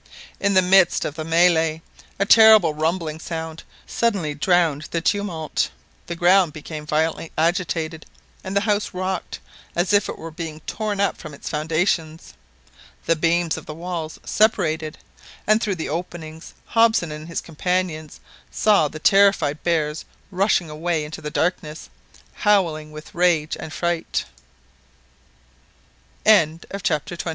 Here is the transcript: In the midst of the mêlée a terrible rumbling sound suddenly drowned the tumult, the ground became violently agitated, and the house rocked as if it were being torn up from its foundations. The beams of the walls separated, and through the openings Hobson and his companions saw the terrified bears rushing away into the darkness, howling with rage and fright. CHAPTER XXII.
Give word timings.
In 0.39 0.55
the 0.55 0.63
midst 0.63 1.05
of 1.05 1.13
the 1.13 1.23
mêlée 1.23 1.79
a 2.17 2.25
terrible 2.25 2.73
rumbling 2.73 3.19
sound 3.19 3.61
suddenly 3.85 4.33
drowned 4.33 4.87
the 4.89 4.99
tumult, 4.99 5.69
the 6.07 6.15
ground 6.15 6.53
became 6.53 6.87
violently 6.87 7.31
agitated, 7.37 8.07
and 8.43 8.55
the 8.57 8.61
house 8.61 8.95
rocked 8.95 9.37
as 9.75 9.93
if 9.93 10.09
it 10.09 10.17
were 10.17 10.31
being 10.31 10.59
torn 10.61 10.99
up 10.99 11.17
from 11.17 11.35
its 11.35 11.49
foundations. 11.49 12.33
The 13.05 13.15
beams 13.15 13.57
of 13.57 13.67
the 13.67 13.75
walls 13.75 14.19
separated, 14.25 14.97
and 15.45 15.61
through 15.61 15.75
the 15.75 15.89
openings 15.89 16.55
Hobson 16.65 17.11
and 17.11 17.27
his 17.27 17.39
companions 17.39 18.19
saw 18.49 18.87
the 18.87 18.97
terrified 18.97 19.61
bears 19.61 20.03
rushing 20.31 20.67
away 20.71 21.05
into 21.05 21.21
the 21.21 21.29
darkness, 21.29 21.91
howling 22.33 22.91
with 22.91 23.13
rage 23.13 23.55
and 23.59 23.71
fright. 23.71 24.25
CHAPTER 26.25 27.15
XXII. 27.15 27.29